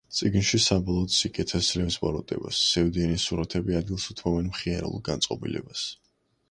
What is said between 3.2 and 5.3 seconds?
სურათები ადგილს უთმობენ მხიარულ